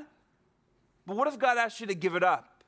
[1.06, 2.64] But what if God asked you to give it up?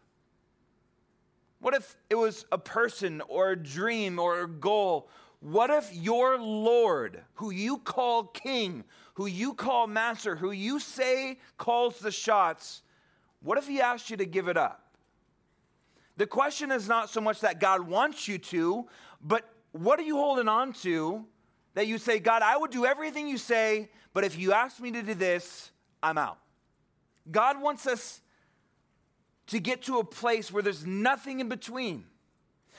[1.58, 5.08] What if it was a person or a dream or a goal?
[5.40, 11.38] What if your Lord, who you call king, who you call master, who you say
[11.56, 12.82] calls the shots,
[13.40, 14.94] what if he asked you to give it up?
[16.18, 18.88] The question is not so much that God wants you to,
[19.22, 21.24] but what are you holding on to
[21.74, 24.90] that you say, God, I would do everything you say, but if you ask me
[24.92, 25.70] to do this,
[26.02, 26.38] I'm out?
[27.30, 28.20] God wants us
[29.48, 32.04] to get to a place where there's nothing in between,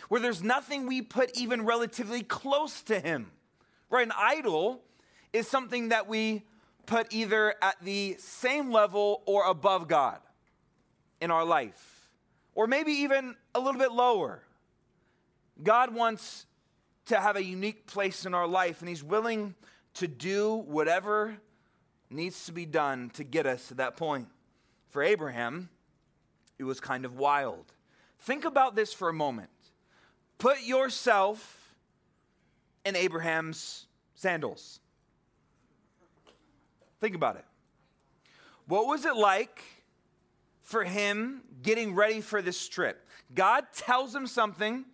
[0.10, 3.32] where there's nothing we put even relatively close to Him.
[3.90, 4.06] Right?
[4.06, 4.82] An idol
[5.34, 6.44] is something that we
[6.86, 10.20] put either at the same level or above God
[11.22, 12.10] in our life,
[12.56, 14.42] or maybe even a little bit lower.
[15.62, 16.46] God wants
[17.12, 19.54] to have a unique place in our life, and He's willing
[19.96, 21.36] to do whatever
[22.10, 24.30] needs to be done to get us to that point.
[24.88, 25.70] For Abraham,
[26.58, 27.74] it was kind of wild.
[28.20, 29.50] Think about this for a moment.
[30.38, 31.76] Put yourself
[32.86, 34.80] in Abraham's sandals.
[37.02, 37.46] Think about it.
[38.68, 39.62] What was it like
[40.62, 43.06] for him getting ready for this trip?
[43.36, 44.86] God tells him something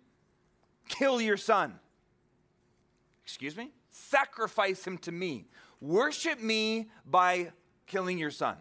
[0.88, 1.78] kill your son.
[3.28, 3.68] Excuse me?
[3.90, 5.44] Sacrifice him to me.
[5.82, 7.52] Worship me by
[7.86, 8.56] killing your son.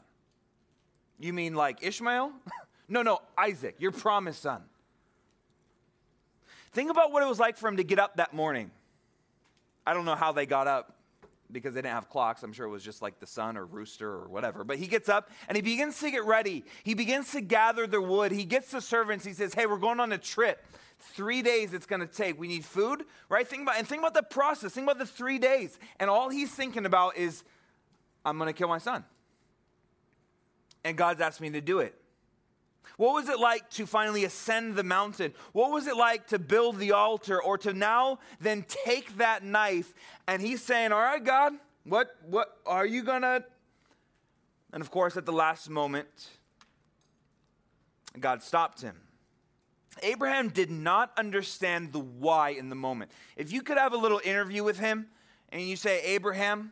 [1.17, 2.34] You mean like Ishmael?
[2.89, 4.62] no, no, Isaac, your promised son.
[6.73, 8.69] Think about what it was like for him to get up that morning.
[9.86, 10.97] I don't know how they got up
[11.52, 12.44] because they didn't have clocks.
[12.44, 14.64] I'm sure it was just like the sun or rooster or whatever.
[14.64, 16.66] But he gets up and he begins to get ready.
[16.84, 18.32] He begins to gather the wood.
[18.32, 19.26] He gets the servants.
[19.26, 20.66] He says, Hey, we're going on a trip.
[21.00, 22.40] Three days it's going to take.
[22.40, 23.48] We need food, right?
[23.48, 24.74] Think about and think about the process.
[24.74, 25.78] Think about the three days.
[26.00, 27.44] And all he's thinking about is,
[28.26, 29.06] I'm going to kill my son.
[30.84, 31.96] And God's asked me to do it.
[32.95, 35.34] What was it like to finally ascend the mountain?
[35.52, 39.93] What was it like to build the altar or to now then take that knife
[40.28, 43.43] and he's saying, "All right, God, what what are you going to
[44.73, 46.30] And of course at the last moment
[48.19, 48.95] God stopped him.
[50.04, 53.12] Abraham did not understand the why in the moment.
[53.36, 55.08] If you could have a little interview with him
[55.50, 56.71] and you say, Abraham,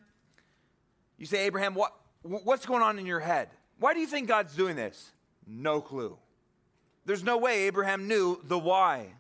[1.18, 3.50] you say, Abraham, what, what's going on in your head?
[3.80, 5.12] Why do you think God's doing this?
[5.48, 6.18] No clue.
[7.06, 9.14] There's no way Abraham knew the why.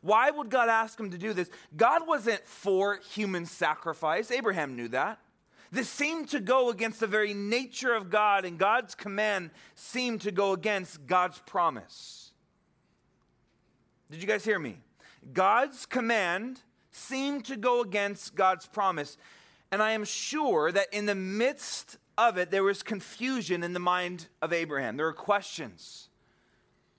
[0.00, 1.50] Why would God ask him to do this?
[1.76, 4.30] God wasn't for human sacrifice.
[4.30, 5.18] Abraham knew that.
[5.72, 10.30] This seemed to go against the very nature of God, and God's command seemed to
[10.30, 12.30] go against God's promise.
[14.10, 14.76] Did you guys hear me?
[15.32, 16.60] God's command
[16.92, 19.16] seemed to go against God's promise.
[19.72, 23.80] And I am sure that in the midst of it, there was confusion in the
[23.80, 24.96] mind of Abraham.
[24.96, 26.08] There were questions.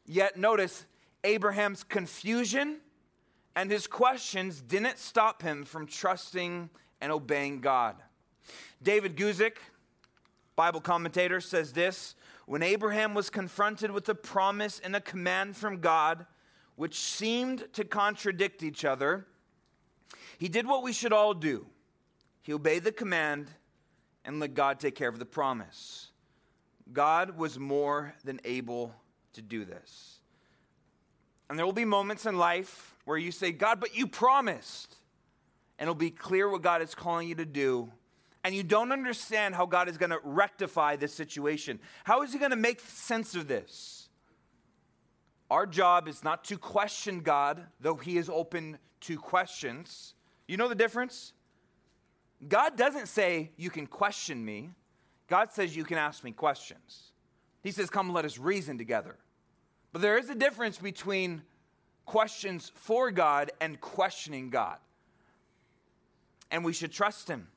[0.05, 0.85] Yet notice,
[1.23, 2.77] Abraham's confusion
[3.55, 6.69] and his questions didn't stop him from trusting
[7.01, 7.95] and obeying God.
[8.81, 9.57] David Guzik,
[10.55, 15.79] Bible commentator, says this When Abraham was confronted with a promise and a command from
[15.79, 16.25] God,
[16.75, 19.25] which seemed to contradict each other,
[20.37, 21.65] he did what we should all do.
[22.43, 23.47] He obeyed the command
[24.27, 26.11] and let God take care of the promise.
[26.91, 28.93] God was more than able
[29.33, 30.19] to do this.
[31.49, 34.95] And there will be moments in life where you say, God, but you promised.
[35.79, 37.89] And it'll be clear what God is calling you to do.
[38.43, 41.79] And you don't understand how God is going to rectify this situation.
[42.03, 44.09] How is He going to make sense of this?
[45.49, 50.15] Our job is not to question God, though He is open to questions.
[50.47, 51.31] You know the difference?
[52.45, 54.71] God doesn't say, You can question me.
[55.27, 57.11] God says, You can ask me questions.
[57.63, 59.15] He says, Come, let us reason together.
[59.93, 61.41] But there is a difference between
[62.05, 64.77] questions for God and questioning God.
[66.51, 67.47] And we should trust Him.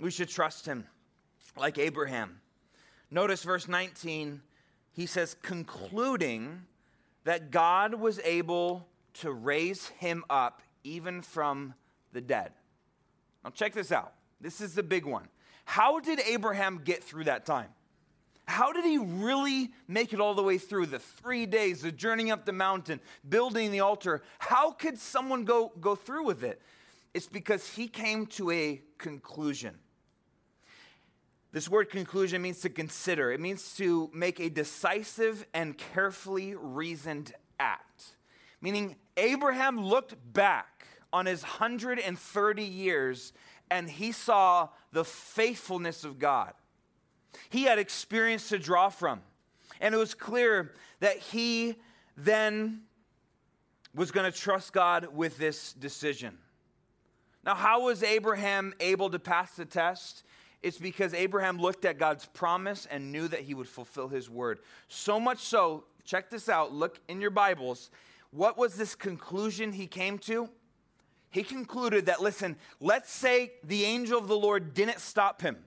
[0.00, 0.86] We should trust Him
[1.56, 2.40] like Abraham.
[3.10, 4.42] Notice verse 19,
[4.92, 6.62] he says, concluding
[7.24, 11.74] that God was able to raise him up even from
[12.12, 12.52] the dead.
[13.48, 14.12] Now, check this out.
[14.42, 15.26] This is the big one.
[15.64, 17.70] How did Abraham get through that time?
[18.44, 22.30] How did he really make it all the way through the three days, the journey
[22.30, 24.20] up the mountain, building the altar?
[24.38, 26.60] How could someone go, go through with it?
[27.14, 29.78] It's because he came to a conclusion.
[31.50, 37.32] This word conclusion means to consider, it means to make a decisive and carefully reasoned
[37.58, 38.14] act.
[38.60, 40.77] Meaning, Abraham looked back
[41.12, 43.32] on his 130 years
[43.70, 46.52] and he saw the faithfulness of God.
[47.50, 49.20] He had experience to draw from.
[49.80, 51.76] And it was clear that he
[52.16, 52.82] then
[53.94, 56.38] was going to trust God with this decision.
[57.44, 60.24] Now, how was Abraham able to pass the test?
[60.62, 64.58] It's because Abraham looked at God's promise and knew that he would fulfill his word.
[64.88, 67.90] So much so, check this out, look in your Bibles.
[68.30, 70.50] What was this conclusion he came to?
[71.30, 75.58] He concluded that, listen, let's say the angel of the Lord didn't stop him.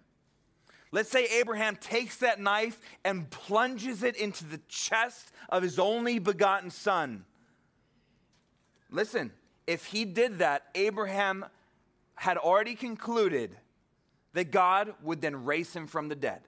[0.91, 6.19] Let's say Abraham takes that knife and plunges it into the chest of his only
[6.19, 7.25] begotten son.
[8.89, 9.31] Listen,
[9.67, 11.45] if he did that, Abraham
[12.15, 13.55] had already concluded
[14.33, 16.41] that God would then raise him from the dead.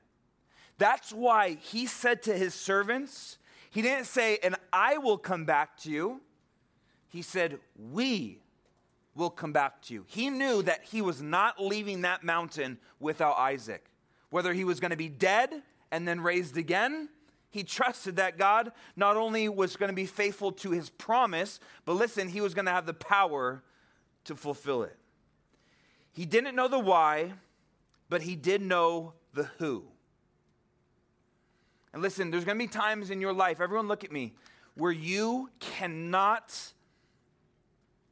[0.77, 3.37] That's why he said to his servants,
[3.69, 6.21] he didn't say, and I will come back to you.
[7.07, 8.39] He said, we
[9.15, 10.05] will come back to you.
[10.07, 13.85] He knew that he was not leaving that mountain without Isaac.
[14.29, 15.61] Whether he was going to be dead
[15.91, 17.09] and then raised again,
[17.49, 21.93] he trusted that God not only was going to be faithful to his promise, but
[21.93, 23.63] listen, he was going to have the power
[24.23, 24.97] to fulfill it.
[26.11, 27.33] He didn't know the why,
[28.09, 29.83] but he did know the who.
[31.93, 34.33] And listen, there's going to be times in your life, everyone look at me,
[34.73, 36.73] where you cannot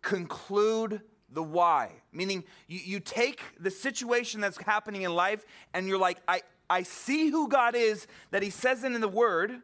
[0.02, 1.92] conclude the why.
[2.12, 6.84] Meaning, you, you take the situation that's happening in life and you're like, I, I
[6.84, 9.62] see who God is that He says it in the Word, and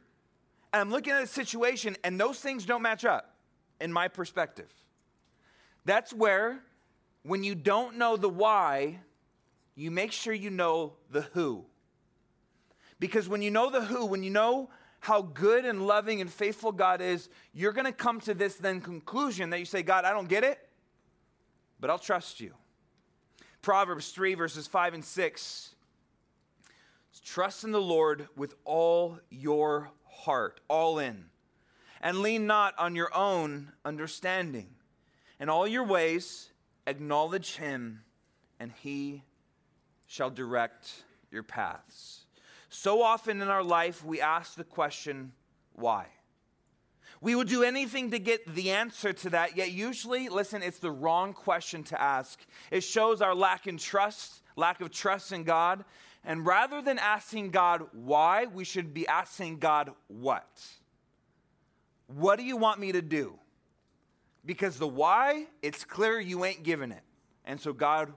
[0.73, 3.35] I'm looking at the situation, and those things don't match up
[3.79, 4.71] in my perspective.
[5.85, 6.59] That's where,
[7.23, 8.99] when you don't know the why,
[9.75, 11.65] you make sure you know the who.
[12.99, 14.69] Because when you know the who, when you know
[15.07, 18.81] how good and loving and faithful God is, you're going to come to this then
[18.81, 20.59] conclusion that you say, God, I don't get it,
[21.79, 22.53] but I'll trust you.
[23.61, 25.73] Proverbs 3, verses 5 and 6
[27.23, 31.25] Trust in the Lord with all your heart, all in,
[32.01, 34.67] and lean not on your own understanding.
[35.39, 36.49] In all your ways,
[36.85, 38.01] acknowledge him,
[38.59, 39.23] and he
[40.05, 42.26] shall direct your paths.
[42.69, 45.31] So often in our life, we ask the question,
[45.73, 46.07] why?
[47.21, 50.91] We will do anything to get the answer to that, yet usually, listen, it's the
[50.91, 52.45] wrong question to ask.
[52.69, 55.83] It shows our lack in trust, lack of trust in God,
[56.23, 60.47] and rather than asking God why, we should be asking God what?
[62.07, 63.39] What do you want me to do?
[64.45, 67.03] Because the why, it's clear you ain't giving it.
[67.45, 68.13] And so, God,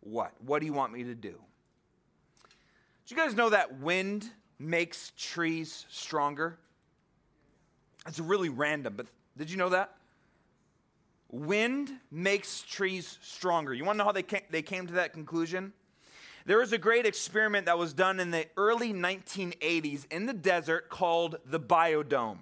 [0.00, 0.32] what?
[0.44, 1.38] What do you want me to do?
[3.10, 4.30] You guys know that wind
[4.60, 6.56] makes trees stronger?
[8.06, 9.06] It's really random, but
[9.36, 9.96] did you know that?
[11.28, 13.74] Wind makes trees stronger.
[13.74, 15.72] You want to know how they came, they came to that conclusion?
[16.46, 20.88] There was a great experiment that was done in the early 1980s in the desert
[20.88, 22.38] called the biodome.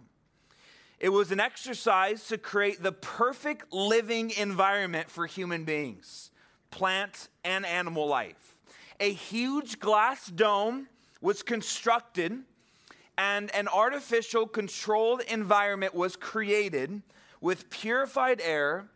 [1.00, 6.30] It was an exercise to create the perfect living environment for human beings,
[6.70, 8.57] plant and animal life.
[9.00, 10.88] A huge glass dome
[11.20, 12.42] was constructed
[13.16, 17.02] and an artificial controlled environment was created
[17.40, 18.88] with purified air,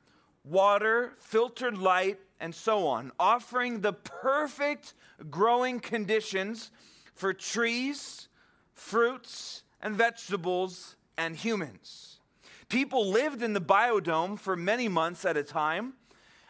[0.44, 4.94] water, filtered light, and so on, offering the perfect
[5.30, 6.70] growing conditions
[7.14, 8.28] for trees,
[8.74, 12.20] fruits, and vegetables and humans.
[12.68, 15.94] People lived in the biodome for many months at a time,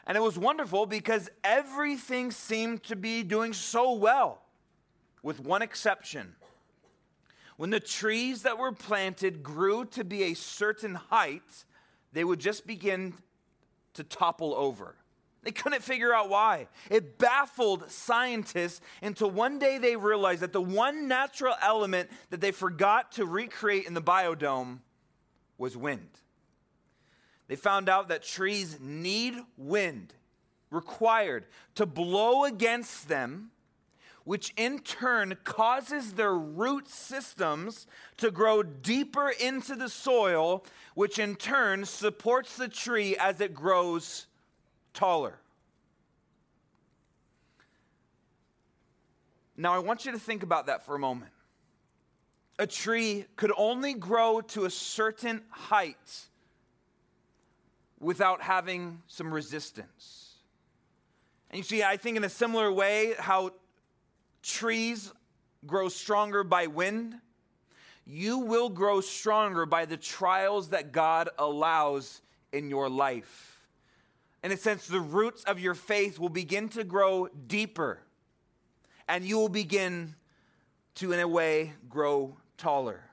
[0.06, 4.42] and it was wonderful because everything seemed to be doing so well,
[5.22, 6.34] with one exception.
[7.56, 11.64] When the trees that were planted grew to be a certain height,
[12.12, 13.14] they would just begin
[13.94, 14.96] to topple over.
[15.42, 16.68] They couldn't figure out why.
[16.88, 22.52] It baffled scientists until one day they realized that the one natural element that they
[22.52, 24.78] forgot to recreate in the biodome
[25.58, 26.08] was wind.
[27.52, 30.14] They found out that trees need wind
[30.70, 31.44] required
[31.74, 33.50] to blow against them,
[34.24, 37.86] which in turn causes their root systems
[38.16, 44.28] to grow deeper into the soil, which in turn supports the tree as it grows
[44.94, 45.38] taller.
[49.58, 51.32] Now, I want you to think about that for a moment.
[52.58, 56.28] A tree could only grow to a certain height
[58.02, 60.34] without having some resistance.
[61.50, 63.52] And you see, I think in a similar way, how
[64.42, 65.10] trees
[65.64, 67.14] grow stronger by wind,
[68.04, 72.20] you will grow stronger by the trials that God allows
[72.52, 73.52] in your life
[74.42, 78.00] in a sense, the roots of your faith will begin to grow deeper.
[79.08, 80.16] And you will begin
[80.96, 83.04] to, in a way, grow taller.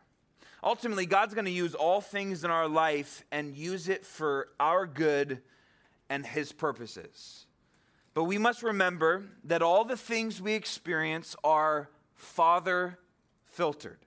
[0.64, 4.86] Ultimately, God's going to use all things in our life and use it for our
[4.86, 5.41] good
[6.10, 7.45] and His purposes.
[8.14, 12.99] But we must remember that all the things we experience are Father
[13.45, 13.99] filtered.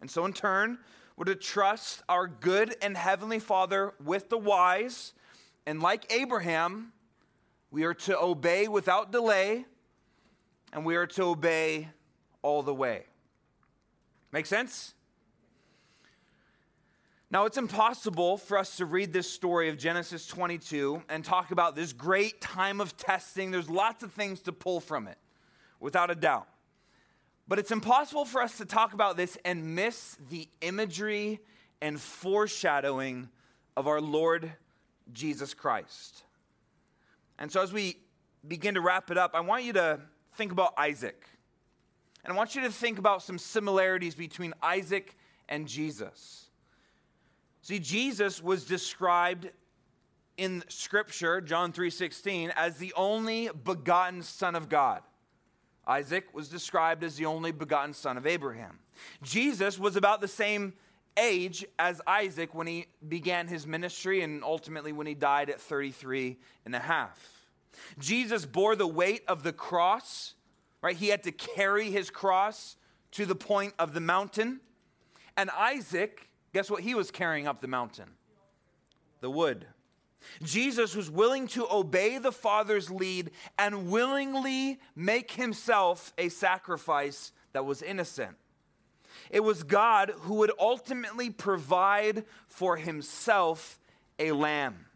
[0.00, 0.78] And so, in turn,
[1.16, 5.12] we're to trust our good and heavenly Father with the wise
[5.66, 6.92] and like Abraham,
[7.70, 9.66] we are to obey without delay,
[10.72, 11.88] and we are to obey
[12.42, 13.04] all the way.
[14.32, 14.94] Make sense?
[17.32, 21.76] Now, it's impossible for us to read this story of Genesis 22 and talk about
[21.76, 23.52] this great time of testing.
[23.52, 25.16] There's lots of things to pull from it,
[25.78, 26.48] without a doubt.
[27.46, 31.38] But it's impossible for us to talk about this and miss the imagery
[31.80, 33.28] and foreshadowing
[33.76, 34.52] of our Lord
[35.12, 36.24] Jesus Christ.
[37.38, 37.98] And so, as we
[38.46, 40.00] begin to wrap it up, I want you to
[40.34, 41.24] think about Isaac.
[42.24, 45.14] And I want you to think about some similarities between Isaac
[45.48, 46.49] and Jesus.
[47.62, 49.50] See, Jesus was described
[50.36, 55.02] in scripture, John 3:16, as the only begotten son of God.
[55.86, 58.78] Isaac was described as the only begotten son of Abraham.
[59.22, 60.74] Jesus was about the same
[61.16, 66.38] age as Isaac when he began his ministry and ultimately when he died at 33
[66.64, 67.48] and a half.
[67.98, 70.34] Jesus bore the weight of the cross,
[70.80, 70.96] right?
[70.96, 72.76] He had to carry his cross
[73.12, 74.60] to the point of the mountain.
[75.36, 78.10] And Isaac, guess what he was carrying up the mountain?
[79.20, 79.66] The wood.
[80.42, 87.64] Jesus was willing to obey the Father's lead and willingly make himself a sacrifice that
[87.64, 88.36] was innocent.
[89.30, 93.78] It was God who would ultimately provide for himself
[94.18, 94.86] a lamb.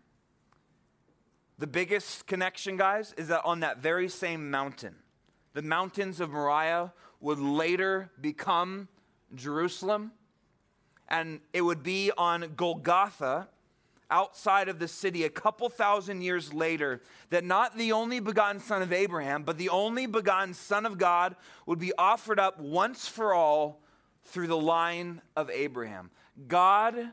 [1.59, 4.97] The biggest connection, guys, is that on that very same mountain,
[5.53, 8.89] the mountains of Moriah would later become
[9.35, 10.13] Jerusalem,
[11.09, 13.49] and it would be on Golgotha
[14.11, 17.01] outside of the city a couple thousand years later
[17.31, 21.35] that not the only begotten son of Abraham, but the only begotten son of God
[21.67, 23.81] would be offered up once for all
[24.25, 26.11] through the line of Abraham.
[26.47, 27.13] God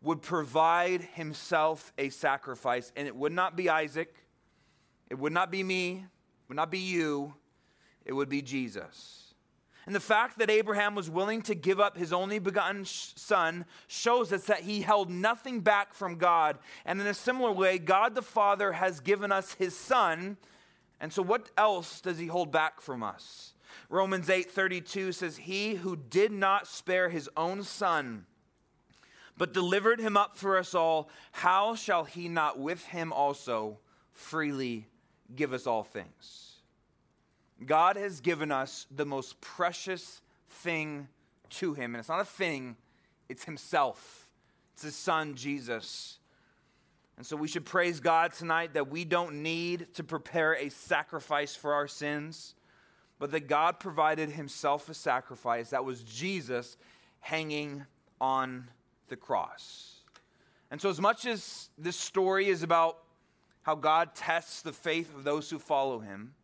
[0.00, 4.14] would provide himself a sacrifice, and it would not be Isaac,
[5.10, 7.34] it would not be me, it would not be you,
[8.04, 9.27] it would be Jesus.
[9.88, 14.34] And the fact that Abraham was willing to give up his only begotten son shows
[14.34, 16.58] us that he held nothing back from God.
[16.84, 20.36] And in a similar way, God the Father has given us his son.
[21.00, 23.54] And so, what else does he hold back from us?
[23.88, 28.26] Romans 8:32 says, "He who did not spare his own son,
[29.38, 33.78] but delivered him up for us all, how shall he not with him also
[34.12, 34.86] freely
[35.34, 36.47] give us all things?"
[37.66, 41.08] God has given us the most precious thing
[41.50, 41.94] to him.
[41.94, 42.76] And it's not a thing,
[43.28, 44.28] it's himself.
[44.74, 46.18] It's his son, Jesus.
[47.16, 51.56] And so we should praise God tonight that we don't need to prepare a sacrifice
[51.56, 52.54] for our sins,
[53.18, 55.70] but that God provided himself a sacrifice.
[55.70, 56.76] That was Jesus
[57.18, 57.84] hanging
[58.20, 58.70] on
[59.08, 59.96] the cross.
[60.70, 62.98] And so, as much as this story is about
[63.62, 66.34] how God tests the faith of those who follow him,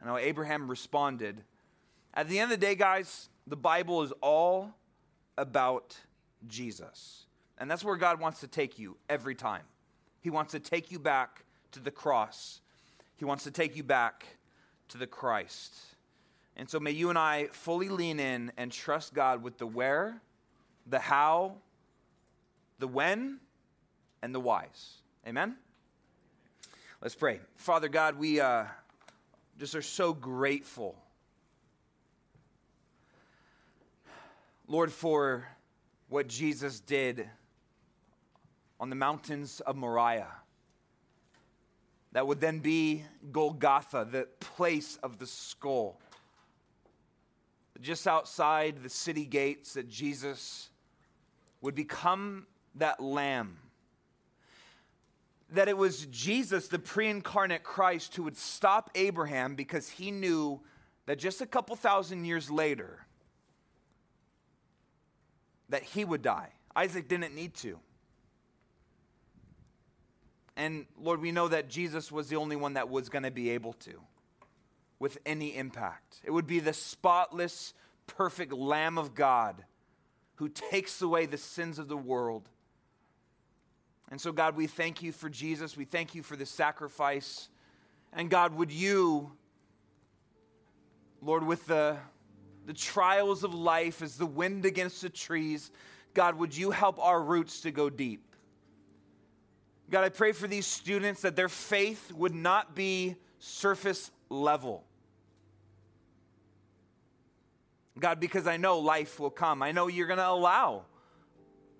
[0.00, 1.42] and how Abraham responded.
[2.12, 4.74] At the end of the day, guys, the Bible is all
[5.36, 5.96] about
[6.46, 7.26] Jesus.
[7.58, 9.62] And that's where God wants to take you every time.
[10.20, 12.60] He wants to take you back to the cross,
[13.16, 14.26] He wants to take you back
[14.88, 15.74] to the Christ.
[16.56, 20.20] And so may you and I fully lean in and trust God with the where,
[20.86, 21.56] the how,
[22.78, 23.40] the when,
[24.22, 24.98] and the whys.
[25.26, 25.56] Amen?
[27.00, 27.40] Let's pray.
[27.56, 28.40] Father God, we.
[28.40, 28.64] Uh,
[29.58, 30.96] just are so grateful.
[34.66, 35.46] Lord, for
[36.08, 37.28] what Jesus did
[38.80, 40.32] on the mountains of Moriah.
[42.12, 46.00] That would then be Golgotha, the place of the skull.
[47.80, 50.70] Just outside the city gates, that Jesus
[51.60, 52.46] would become
[52.76, 53.56] that lamb
[55.54, 60.60] that it was Jesus, the pre incarnate Christ, who would stop Abraham because he knew
[61.06, 63.06] that just a couple thousand years later,
[65.68, 66.50] that he would die.
[66.76, 67.78] Isaac didn't need to.
[70.56, 73.50] And Lord, we know that Jesus was the only one that was going to be
[73.50, 74.00] able to
[74.98, 76.20] with any impact.
[76.24, 77.74] It would be the spotless,
[78.06, 79.64] perfect Lamb of God
[80.36, 82.48] who takes away the sins of the world
[84.10, 85.76] and so, God, we thank you for Jesus.
[85.76, 87.48] We thank you for the sacrifice.
[88.12, 89.32] And God, would you,
[91.22, 91.96] Lord, with the,
[92.66, 95.70] the trials of life as the wind against the trees,
[96.12, 98.22] God, would you help our roots to go deep?
[99.90, 104.84] God, I pray for these students that their faith would not be surface level.
[107.98, 109.62] God, because I know life will come.
[109.62, 110.84] I know you're going to allow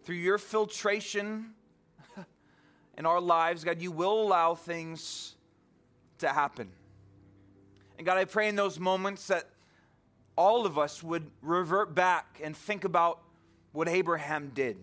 [0.04, 1.54] through your filtration
[2.96, 5.34] in our lives, God, you will allow things
[6.18, 6.70] to happen.
[7.98, 9.44] And God, I pray in those moments that
[10.36, 13.20] all of us would revert back and think about
[13.72, 14.76] what Abraham did.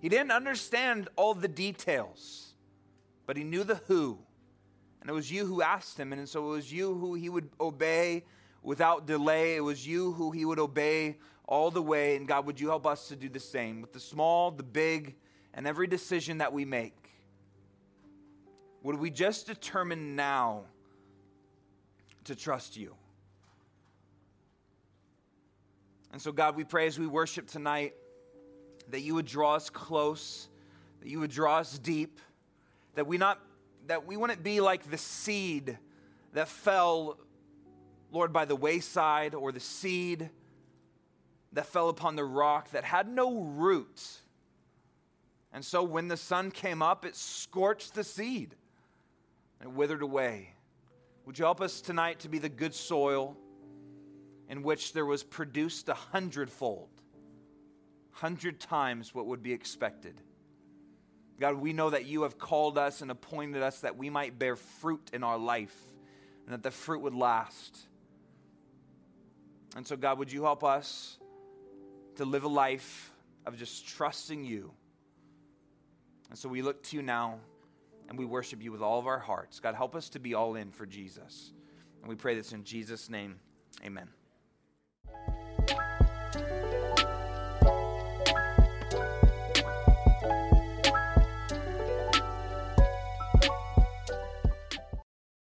[0.00, 2.54] He didn't understand all the details,
[3.26, 4.18] but he knew the who.
[5.00, 7.48] And it was you who asked him, and so it was you who he would
[7.60, 8.24] obey
[8.62, 9.56] without delay.
[9.56, 11.16] It was you who he would obey
[11.46, 12.16] all the way.
[12.16, 15.14] And God, would you help us to do the same with the small, the big,
[15.54, 17.05] and every decision that we make?
[18.86, 20.62] Would we just determine now
[22.22, 22.94] to trust you?
[26.12, 27.94] And so, God, we pray as we worship tonight
[28.90, 30.46] that you would draw us close,
[31.00, 32.20] that you would draw us deep,
[32.94, 33.40] that we not
[33.88, 35.78] that we wouldn't be like the seed
[36.34, 37.18] that fell,
[38.12, 40.30] Lord, by the wayside, or the seed
[41.54, 44.20] that fell upon the rock that had no root.
[45.52, 48.54] And so when the sun came up, it scorched the seed
[49.60, 50.54] and withered away.
[51.24, 53.36] Would you help us tonight to be the good soil
[54.48, 56.88] in which there was produced a hundredfold,
[58.12, 60.20] hundred times what would be expected?
[61.38, 64.56] God, we know that you have called us and appointed us that we might bear
[64.56, 65.76] fruit in our life
[66.46, 67.78] and that the fruit would last.
[69.74, 71.18] And so, God, would you help us
[72.16, 73.12] to live a life
[73.44, 74.72] of just trusting you?
[76.30, 77.40] And so we look to you now
[78.08, 79.60] and we worship you with all of our hearts.
[79.60, 81.52] God, help us to be all in for Jesus.
[82.00, 83.40] And we pray this in Jesus' name.
[83.84, 84.08] Amen.